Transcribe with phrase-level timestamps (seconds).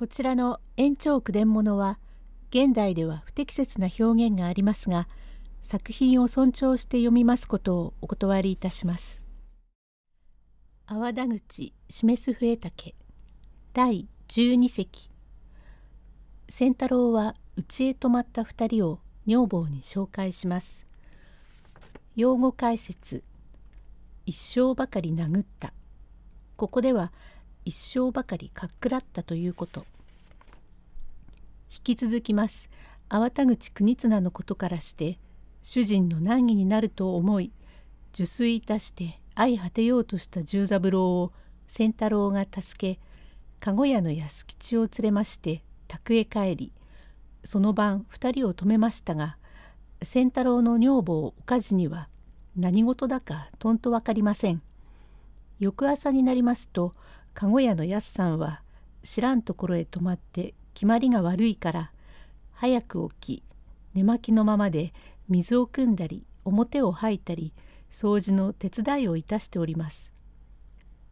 [0.00, 1.98] こちらの延長句伝物は
[2.48, 5.06] 現代では不適切な表現がありますが
[5.60, 9.20] 作品を尊重して読みますことをお断りいたします。
[10.86, 12.94] 阿波田口示す笛竹
[13.74, 15.10] 第12席
[16.48, 20.86] 仙太郎は家へ泊まった2人を女房に紹介します。
[22.16, 23.22] 用語解説
[24.24, 25.74] 一生ばかり殴った
[26.56, 27.12] ここでは
[27.64, 29.84] 一生ばかりかっくらったということ
[31.70, 32.70] 引き続きます
[33.08, 35.18] 粟田口国綱のことからして
[35.62, 37.52] 主人の難儀になると思い
[38.14, 41.32] 受水いたして相果てようとした十三郎を
[41.68, 43.00] 仙太郎が助け
[43.60, 46.72] 籠屋の安吉を連れまして宅へ帰り
[47.44, 49.36] その晩二人を止めましたが
[50.02, 52.08] 仙太郎の女房おかじには
[52.56, 54.60] 何事だかとんと分かりません。
[55.60, 56.94] 翌朝になりますと
[57.34, 58.62] 籠屋のやすさんは
[59.02, 61.92] 知らんところへ泊まって決まりが悪いから
[62.52, 63.42] 早く起き
[63.94, 64.92] 寝巻きのままで
[65.28, 67.54] 水を汲んだり表を吐いたり
[67.90, 70.12] 掃除の手伝いをいたしております。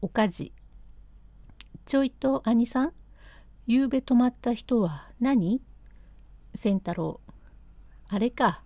[0.01, 0.53] おかじ
[1.85, 2.93] ちょいと兄さん
[3.67, 5.61] ゆうべ泊まった人は何？
[6.55, 7.21] 仙太郎
[8.09, 8.63] あれか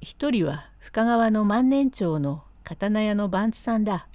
[0.00, 4.08] 一人は深川の万年町の刀屋の番津さんだ。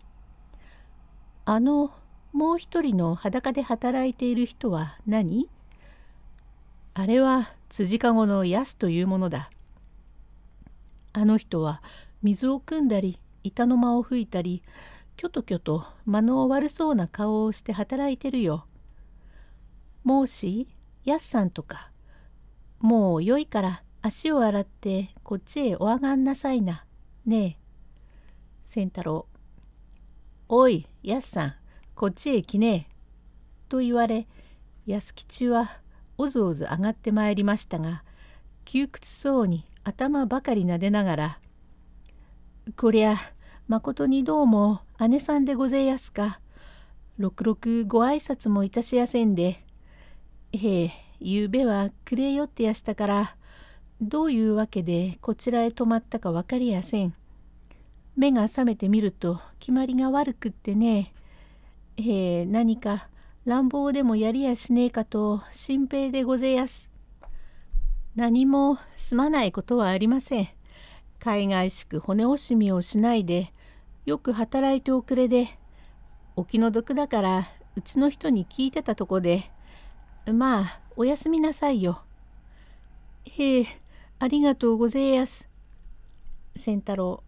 [1.45, 1.91] あの
[2.33, 5.49] もう一人の裸で働いている人は何？
[6.95, 9.51] あれは辻籠の安というものだ。
[11.13, 11.83] あの人は
[12.23, 14.63] 水を汲んだり板の間を吹いたり
[15.15, 18.65] きょときょと間の悪そうな顔をして働いてるよ。
[20.03, 20.67] もうし
[21.05, 21.91] 安さんとか
[22.79, 26.85] もうよいから足を洗ってこっちへお上がんなさいな。
[27.27, 27.57] ねえ。
[28.63, 29.27] 仙太郎。
[30.49, 31.55] おい安さん
[31.95, 32.93] こっちへ来ねえ。
[33.69, 34.27] と言われ
[34.85, 35.79] 安吉は
[36.17, 38.03] おずおず上がってまいりましたが
[38.65, 41.39] 窮屈そうに頭ばかり撫でながら
[42.77, 43.17] 「こりゃ
[43.67, 46.39] まことにどうも姉さんでごぜやすか。
[47.17, 49.59] ろくろくご挨拶もいたしやせんで。
[50.51, 53.35] へえゆうべはくれよってやしたから
[54.01, 57.13] どういうわけでこちらへ泊まったか分かりやせん。
[58.15, 61.13] 目が覚めてみると決まりが悪くってね。
[61.97, 63.07] ええ何か
[63.45, 66.89] 乱暴でもやりやしねえかと心配でごぜやす。
[68.15, 70.47] 何もすまないことはありません。
[71.19, 73.53] 海外しく骨惜しみをしないで
[74.05, 75.47] よく働いておくれで
[76.35, 79.51] お気の毒だからうちの人に聞いてたとこで
[80.25, 82.01] まあおやすみなさいよ。
[83.25, 83.65] へえ
[84.19, 85.49] ありがとうごぜえやす。
[86.55, 87.23] 仙太郎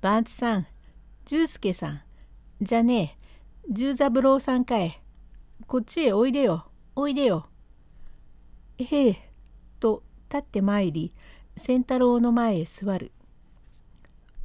[0.00, 0.66] 番津さん
[1.24, 2.00] 十助さん
[2.60, 3.25] じゃねえ
[3.68, 5.02] 十三郎さんかえ。
[5.66, 7.48] こっちへおいでよ、おいでよ。
[8.78, 9.32] へえ、
[9.80, 11.12] と立ってまいり、
[11.56, 13.10] 仙太郎の前へ座る。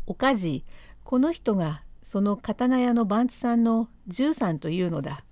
[0.07, 0.65] おかじ、
[1.03, 5.23] この人がその刀屋の番地さんの十三というのだ。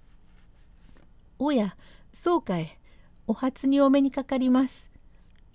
[1.39, 1.75] おや、
[2.13, 2.77] そうかい、
[3.25, 4.91] お初にお目にかかります。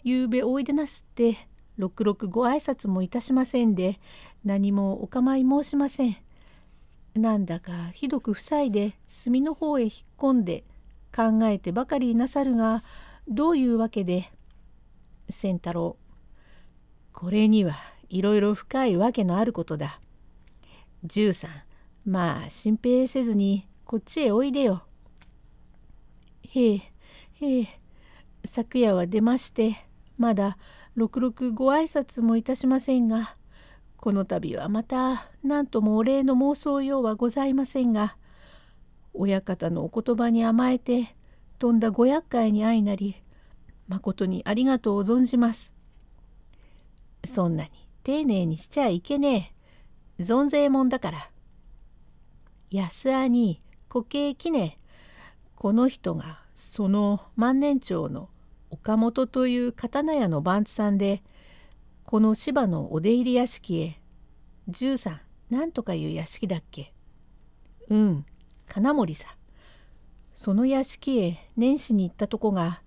[0.02, 1.36] ゆうべおいでなすって、
[1.76, 4.00] ろくろくご挨拶もいたしませんで、
[4.44, 6.16] 何もお構い申しません。
[7.14, 10.64] なんだかひどく塞いで墨の方へ引っ込んで
[11.14, 12.82] 考えてばかりなさるが
[13.28, 14.32] どういうわけで
[15.28, 15.96] 仙太郎
[17.12, 17.76] これには
[18.08, 20.00] いろいろ深いわけのあることだ。
[21.04, 21.50] 十三
[22.04, 24.82] まあ心配せずにこっちへおいでよ。
[26.42, 26.82] へえ
[27.40, 27.68] へえ
[28.44, 29.76] 昨夜は出まして
[30.18, 30.58] まだ
[30.94, 33.36] ろくろくご挨拶もいたしませんが
[34.04, 38.18] この度はまた何ともお礼の妄想ようはございませんが
[39.14, 41.16] 親方のお言葉に甘えて
[41.58, 43.16] とんだご厄介に相なり
[43.88, 45.74] まことにありがとう存じます。
[47.24, 47.70] そんなに
[48.02, 49.54] 丁寧にしちゃいけね
[50.18, 51.30] え存ぜえもんだから。
[52.70, 54.74] 安兄固形記念
[55.54, 58.28] この人がその万年町の
[58.68, 61.22] 岡本という刀屋の番地さんで
[62.04, 64.00] この芝のお出入り屋敷へ。
[64.68, 66.92] 十三なんとかいう屋敷だっけ。
[67.88, 68.26] うん
[68.68, 69.36] 金森さ。
[70.34, 72.82] その屋敷へ年始に行ったとこが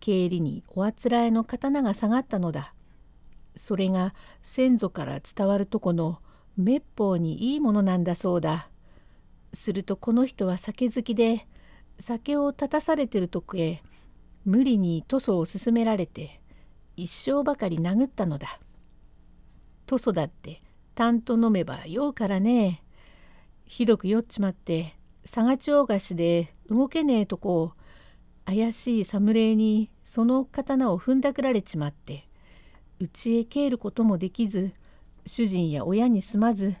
[0.00, 2.74] 経理におあつらえの刀が下がったのだ。
[3.54, 6.20] それが先祖から伝わるとこの
[6.58, 8.68] 滅法にいいものなんだそうだ。
[9.54, 11.46] するとこの人は酒好きで
[11.98, 13.82] 酒を立たされてるとこへ
[14.44, 16.38] 無理に塗装を勧められて
[16.98, 18.58] 一生ばかり殴ったのだ。
[19.86, 20.60] 塗装だって
[20.96, 22.82] たんと飲めば酔うからね。
[23.66, 27.72] ひどく酔っちまって佐賀町菓子で動けねえとこ
[28.46, 32.26] 怪しい侍にその刀を踏んだくられちまって
[32.98, 34.72] 家へ帰ることもできず
[35.24, 36.74] 主人や親に住まず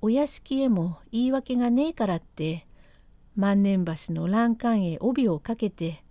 [0.00, 2.64] お屋敷へも言い訳がねえからって
[3.36, 6.02] 万年橋の欄干へ帯をかけて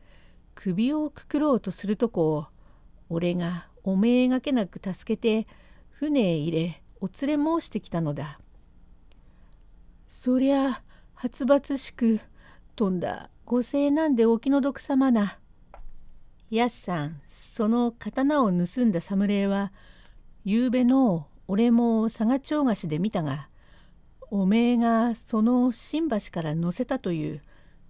[0.56, 2.48] 首をくくろうとするとこを
[3.14, 5.46] 俺がおめえがけなく助けて
[5.90, 8.40] 船へ入れお連れ申してきたのだ。
[10.08, 12.22] そりゃあ発抜しく
[12.78, 15.40] 飛んだご勢なんでお気の毒様な。
[16.50, 19.74] やすさんその刀を盗んだ侍は
[20.46, 23.50] ゆうべの俺も佐賀町菓子で見たが
[24.30, 27.42] おめえがその新橋から乗せたという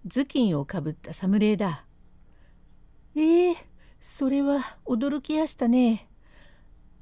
[0.08, 1.84] 頭巾をかぶった侍だ。
[3.14, 3.56] ええー、
[4.04, 6.08] それは驚きやしたね。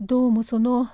[0.02, 0.86] どうもその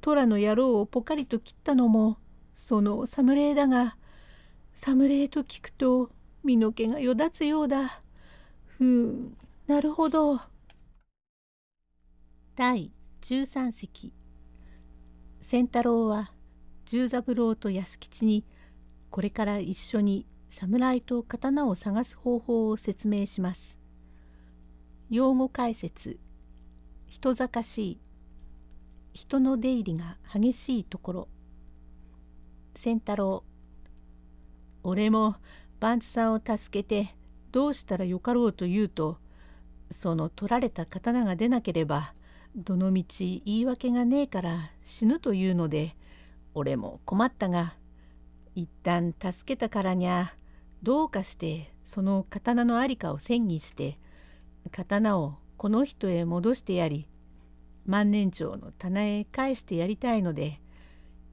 [0.00, 2.18] 虎の野郎をポカリと切ったのも
[2.52, 3.96] その侍だが
[4.74, 6.10] 侍と聞くと
[6.42, 8.02] 身の毛がよだつようだ。
[8.66, 9.36] ふん
[9.68, 10.40] なるほど。
[12.56, 14.12] 第13席
[15.40, 16.32] 仙太郎は
[16.86, 18.44] 十三郎と安吉に
[19.10, 23.81] これから一緒に侍と刀を探す方法を説明します。
[25.12, 26.18] 用語解説。
[27.06, 28.00] 人坂しい。
[29.12, 31.28] 人の出入りが激しいところ。
[32.74, 33.44] 仙太郎。
[34.82, 35.36] 俺も
[35.80, 37.14] 番津さんを助けて
[37.50, 39.18] どうしたらよかろうと言うと
[39.90, 42.14] その取られた刀が出なければ
[42.56, 45.94] どのみち言い訳がねえから死ぬというので
[46.54, 47.74] 俺も困ったが
[48.54, 50.32] 一旦助けたからにゃ
[50.82, 53.98] どうかしてその刀の在りかを詮議して
[54.70, 57.06] 刀をこの人へ戻してやり
[57.86, 60.60] 万年長の棚へ返してやりたいので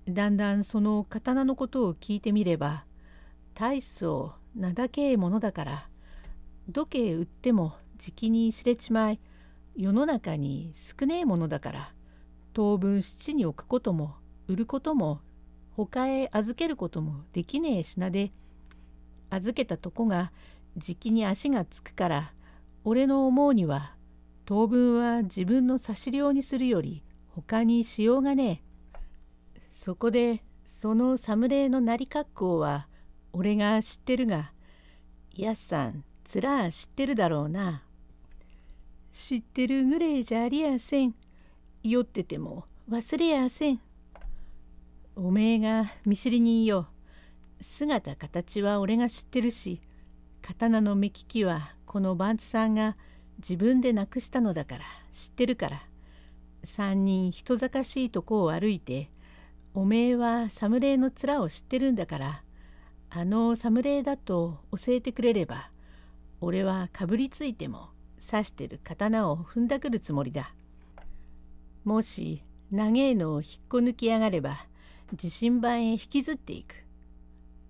[0.07, 2.85] だんだんその刀のことを聞いてみれば
[3.53, 5.89] 大層名高えものだから
[6.67, 9.19] 土器売ってもじきに知れちまい
[9.75, 11.93] 世の中に少ねえものだから
[12.53, 14.15] 当分七に置くことも
[14.47, 15.21] 売ることも
[15.71, 18.31] 他へ預けることもできねえ品で
[19.29, 20.31] 預けたとこが
[20.75, 22.33] じきに足がつくから
[22.83, 23.95] 俺の思うには
[24.45, 28.99] 当分は自分の差し量にするより他にしようがねえ。
[29.73, 32.87] そこでその侍のなり格好は
[33.31, 34.51] 俺が知ってるが
[35.33, 37.83] やすさんつら知ってるだろうな。
[39.11, 41.15] 知ってるぐれいじゃありやせん。
[41.83, 43.81] 酔ってても忘れやせん。
[45.15, 46.87] おめえが見知り人よ。
[47.61, 49.81] 姿形は俺が知ってるし
[50.41, 52.95] 刀の目利きはこの番津さんが
[53.39, 54.81] 自分で亡くしたのだから
[55.11, 55.81] 知ってるから
[56.63, 59.09] 3人人坂しいとこを歩いて
[59.73, 62.43] おめえは侍の面を知ってるんだから
[63.09, 65.71] あの侍だと教えてくれれば
[66.41, 67.89] 俺はかぶりついても
[68.23, 70.53] 刺してる刀を踏んだくるつもりだ。
[71.85, 74.57] もし長えのを引っこ抜きやがれば
[75.15, 76.85] 地震板へ引きずっていく。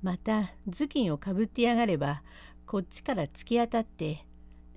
[0.01, 2.21] また頭巾をかぶってやがれば
[2.69, 4.27] こっちから突き当たって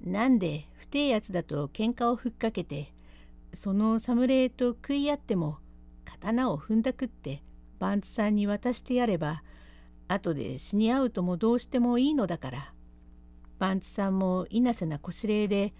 [0.02, 2.94] なんで不定やつだと喧嘩をふっかけて
[3.52, 5.58] その侍と食い合っても
[6.06, 7.42] 刀を踏んだくって
[7.78, 9.42] 番津さんに渡してやれば
[10.08, 12.72] 後で死に合うともどうしてもいいのだから
[13.58, 15.74] 番津さんも稲瀬なこしれいで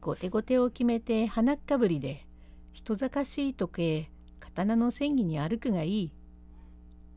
[0.00, 2.26] 後手後手を決めて鼻っかぶりで
[2.72, 4.08] 人坂しい時計
[4.40, 6.12] 刀の戦技に歩くがいい。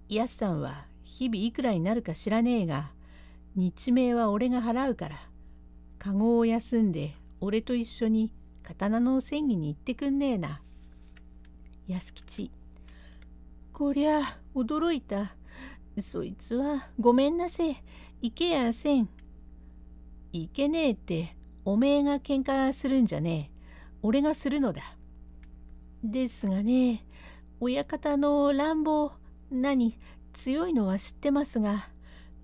[0.07, 2.93] やすさんは日々いくらになるか知らねえが
[3.55, 5.17] 日命は俺が払うから
[5.97, 8.31] 籠を休んで俺と一緒に
[8.63, 10.62] 刀の戦技に行ってくんねえな。
[11.88, 12.51] 安吉
[13.71, 14.21] こりゃ
[14.55, 15.35] 驚いた。
[16.00, 17.75] そいつはごめんなせい。
[18.21, 19.09] 行けやせん。
[20.33, 23.55] いけねえっておめえが喧嘩するんじゃねえ。
[24.01, 24.81] 俺がするのだ。
[26.03, 27.05] ですがね
[27.59, 29.12] 親方の乱暴
[29.51, 29.97] 何
[30.33, 31.89] 強いのは知ってますが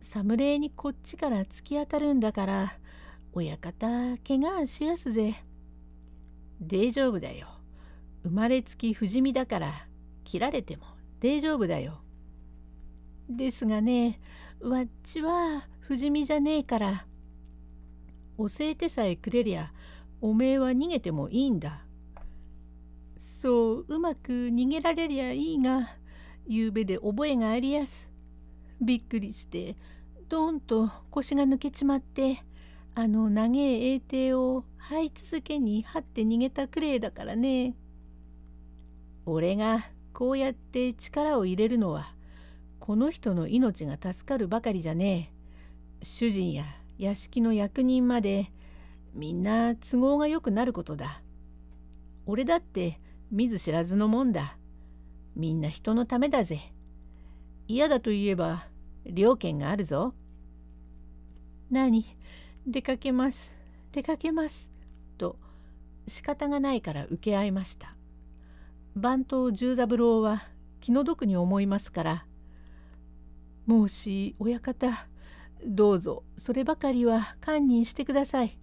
[0.01, 2.73] 侍にこっちから突き当たるんだから
[3.33, 3.87] 親方
[4.27, 5.35] 怪我しやすぜ。
[6.59, 7.47] 大丈夫だよ。
[8.23, 9.71] 生まれつき不死身だから
[10.23, 10.83] 切られても
[11.19, 12.01] 大丈夫だよ。
[13.29, 14.19] ですがね
[14.59, 17.05] わっちは不死身じゃねえから
[18.37, 19.71] 教えてさえくれりゃ
[20.19, 21.85] おめえは逃げてもいいんだ。
[23.17, 25.89] そううまく逃げられりゃいいが
[26.47, 28.10] ゆうべで覚えがありやす。
[28.81, 29.75] びっくりして
[30.27, 32.39] ドンと腰が抜けちまって
[32.95, 37.75] あの長え英帝を這い続けに張って逃げたくれいだからね。
[39.25, 39.79] 俺が
[40.13, 42.15] こうやって力を入れるのは
[42.79, 45.31] この人の命が助かるばかりじゃね
[46.01, 46.05] え。
[46.05, 46.65] 主人や
[46.97, 48.51] 屋敷の役人まで
[49.13, 51.21] みんな都合がよくなることだ。
[52.25, 54.57] 俺だって見ず知らずのもんだ。
[55.35, 56.59] みんな人のためだぜ。
[57.67, 58.65] 嫌だと言えば
[59.05, 60.13] 了見があるぞ。
[61.69, 62.05] 何？
[62.67, 63.55] 出かけます。
[63.91, 64.71] 出かけます。
[65.17, 65.37] と
[66.07, 67.95] 仕方がないから受け合いました。
[68.95, 70.41] 番頭十三郎は
[70.79, 72.25] 気の毒に思いますから
[73.65, 75.07] 「もし親方
[75.65, 78.57] どうぞそればかりは堪忍してください」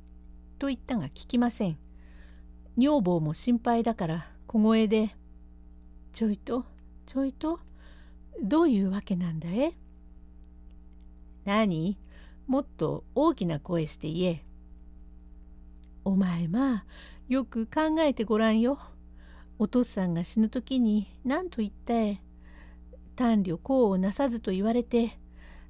[0.58, 1.78] と言ったが聞きません。
[2.76, 5.16] 女房も心配だから小声で
[6.12, 6.64] 「ちょいと
[7.06, 7.60] ちょいと
[8.42, 9.72] どういうわけなんだえ?」
[11.48, 11.96] 何？
[12.46, 14.44] もっと大きな声して言え。
[16.04, 16.86] お前まあ
[17.26, 18.78] よく考えてごらんよ。
[19.58, 22.20] お父さんが死ぬ時に何と言ったえ。
[23.16, 25.18] 短慮功をなさずと言われて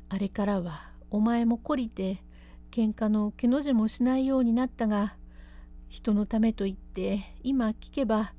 [0.08, 2.24] あれからはお前も懲りて
[2.72, 5.14] 喧嘩のけの字もしないようになったが
[5.88, 8.34] 人のためと言って今聞けば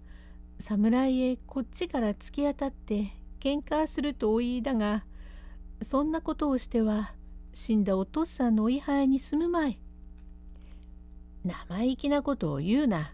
[0.60, 3.08] 侍へこっちから突き当たって
[3.40, 5.06] 喧嘩するとお言いだが
[5.82, 7.14] そんなことをしては
[7.54, 9.80] 死んだお父さんのお位牌に住むまい。
[11.44, 13.14] 生意気なことを言うな。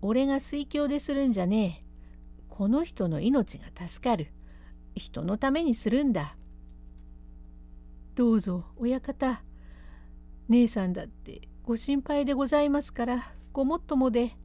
[0.00, 1.84] 俺が水郷でするんじゃねえ。
[2.48, 4.28] この人の命が助かる。
[4.94, 6.36] 人のためにするんだ。
[8.14, 9.42] どうぞ親方。
[10.48, 14.36] 姉さんだってご心配でございますからごもっともで。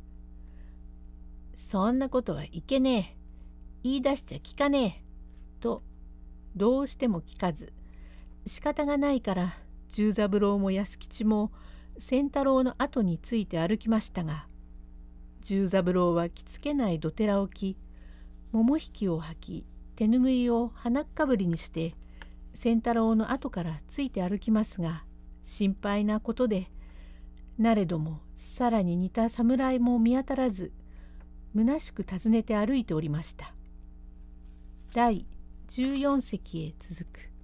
[1.56, 3.18] そんなことはいけねえ。
[3.84, 5.60] 言い出しちゃ聞かねえ。
[5.60, 5.84] と
[6.56, 7.74] どうしても聞かず
[8.48, 9.54] 仕方がないから
[9.90, 11.52] 十三郎も安吉も
[11.98, 14.48] 仙太郎の後について歩きましたが
[15.42, 17.78] 十三郎は着付けないどてらを着
[18.52, 21.96] 桃引きを履き手ぬぐいを鼻かぶりにして
[22.54, 25.04] 仙太郎の後からついて歩きますが
[25.44, 26.68] 心配なことで
[27.58, 30.72] なれどもさらに似た侍も見当たらず
[31.56, 33.54] 虚しく訪ねて歩いておりました。
[34.94, 35.26] 第
[35.68, 37.37] 14席へ続く